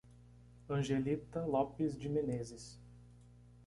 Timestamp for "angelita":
0.67-1.45